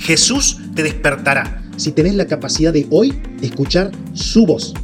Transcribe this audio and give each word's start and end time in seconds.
Jesús 0.00 0.58
te 0.74 0.82
despertará. 0.82 1.62
Si 1.76 1.92
tenés 1.92 2.14
la 2.14 2.26
capacidad 2.26 2.72
de 2.72 2.86
hoy 2.90 3.20
escuchar 3.42 3.92
su 4.14 4.46
voz. 4.46 4.74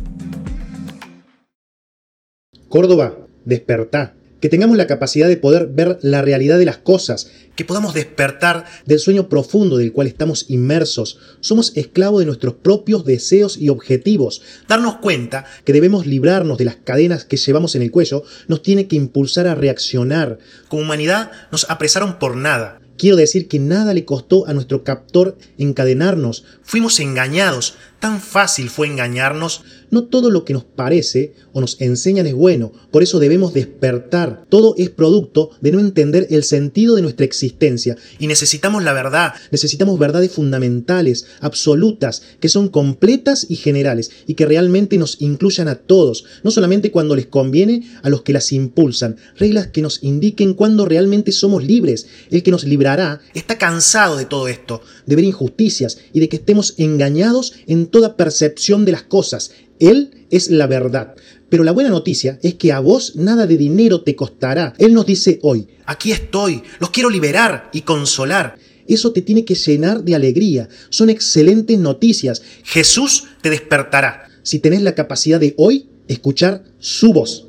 Córdoba, 2.68 3.16
despertá. 3.44 4.14
Que 4.40 4.50
tengamos 4.50 4.76
la 4.76 4.86
capacidad 4.86 5.28
de 5.28 5.38
poder 5.38 5.68
ver 5.68 5.98
la 6.02 6.20
realidad 6.20 6.58
de 6.58 6.66
las 6.66 6.76
cosas, 6.76 7.30
Que 7.56 7.64
podamos 7.64 7.94
despertar 7.94 8.66
del 8.84 8.98
sueño 8.98 9.30
profundo 9.30 9.78
del 9.78 9.92
cual 9.94 10.06
estamos 10.06 10.50
inmersos. 10.50 11.18
Somos 11.40 11.74
esclavos 11.74 12.20
de 12.20 12.26
nuestros 12.26 12.52
propios 12.52 13.06
deseos 13.06 13.56
y 13.56 13.70
objetivos. 13.70 14.42
darnos 14.68 14.96
cuenta 14.96 15.46
Que 15.64 15.72
debemos 15.72 16.06
librarnos 16.06 16.58
de 16.58 16.66
las 16.66 16.76
cadenas 16.76 17.24
que 17.24 17.38
llevamos 17.38 17.74
en 17.74 17.80
el 17.80 17.90
cuello 17.90 18.24
nos 18.46 18.62
tiene 18.62 18.86
que 18.86 18.96
impulsar 18.96 19.46
a 19.46 19.54
reaccionar. 19.54 20.38
como 20.68 20.82
humanidad 20.82 21.30
nos 21.50 21.68
apresaron 21.70 22.18
por 22.18 22.36
nada. 22.36 22.80
Quiero 22.96 23.16
decir 23.16 23.48
que 23.48 23.58
nada 23.58 23.94
le 23.94 24.04
costó 24.04 24.46
a 24.46 24.54
nuestro 24.54 24.84
captor 24.84 25.36
encadenarnos. 25.58 26.44
Fuimos 26.62 27.00
engañados. 27.00 27.74
Tan 28.06 28.20
fácil 28.20 28.70
fue 28.70 28.86
engañarnos. 28.86 29.64
No 29.90 30.04
todo 30.04 30.30
lo 30.30 30.44
que 30.44 30.52
nos 30.52 30.62
parece 30.64 31.34
o 31.52 31.60
nos 31.60 31.80
enseñan 31.80 32.26
es 32.26 32.34
bueno, 32.34 32.72
por 32.90 33.02
eso 33.02 33.18
debemos 33.18 33.54
despertar. 33.54 34.44
Todo 34.48 34.74
es 34.76 34.90
producto 34.90 35.50
de 35.60 35.72
no 35.72 35.80
entender 35.80 36.26
el 36.30 36.44
sentido 36.44 36.94
de 36.94 37.02
nuestra 37.02 37.24
existencia. 37.24 37.96
Y 38.18 38.26
necesitamos 38.26 38.84
la 38.84 38.92
verdad. 38.92 39.34
Necesitamos 39.50 39.98
verdades 39.98 40.30
fundamentales, 40.30 41.26
absolutas, 41.40 42.22
que 42.40 42.48
son 42.48 42.68
completas 42.68 43.46
y 43.48 43.56
generales, 43.56 44.10
y 44.26 44.34
que 44.34 44.46
realmente 44.46 44.98
nos 44.98 45.20
incluyan 45.20 45.66
a 45.66 45.76
todos, 45.76 46.24
no 46.44 46.50
solamente 46.50 46.90
cuando 46.90 47.16
les 47.16 47.26
conviene 47.26 47.90
a 48.02 48.10
los 48.10 48.22
que 48.22 48.32
las 48.32 48.52
impulsan, 48.52 49.16
reglas 49.36 49.68
que 49.68 49.82
nos 49.82 50.02
indiquen 50.02 50.54
cuándo 50.54 50.84
realmente 50.84 51.32
somos 51.32 51.64
libres. 51.64 52.06
El 52.30 52.42
que 52.42 52.50
nos 52.52 52.64
librará 52.64 53.20
Está 53.34 53.58
cansado 53.58 54.16
de 54.16 54.26
todo 54.26 54.46
esto. 54.46 54.82
de 55.06 55.16
ver 55.16 55.24
injusticias 55.24 55.98
y 56.12 56.20
de 56.20 56.28
que 56.28 56.36
estemos 56.36 56.74
engañados 56.78 57.54
en 57.66 57.86
toda 57.96 58.14
percepción 58.14 58.84
de 58.84 58.92
las 58.92 59.04
cosas. 59.04 59.52
Él 59.80 60.26
es 60.30 60.50
la 60.50 60.66
verdad. 60.66 61.14
Pero 61.48 61.64
la 61.64 61.72
buena 61.72 61.88
noticia 61.88 62.38
es 62.42 62.52
que 62.56 62.70
a 62.70 62.80
vos 62.80 63.16
nada 63.16 63.46
de 63.46 63.56
dinero 63.56 64.02
te 64.02 64.14
costará. 64.14 64.74
Él 64.76 64.92
nos 64.92 65.06
dice 65.06 65.38
hoy, 65.40 65.66
Aquí 65.86 66.12
estoy. 66.12 66.62
Los 66.78 66.90
quiero 66.90 67.08
liberar 67.08 67.70
y 67.72 67.80
consolar. 67.80 68.58
eso 68.86 69.12
te 69.12 69.22
tiene 69.22 69.46
que 69.46 69.54
llenar 69.54 70.04
de 70.04 70.14
alegría. 70.14 70.68
Son 70.90 71.08
excelentes 71.08 71.78
noticias 71.78 72.42
Jesús 72.64 73.24
te 73.40 73.48
despertará. 73.48 74.28
si 74.42 74.58
tenés 74.58 74.82
la 74.82 74.94
capacidad 74.94 75.40
de 75.40 75.54
hoy 75.56 75.88
escuchar 76.06 76.64
su 76.78 77.14
voz. 77.14 77.46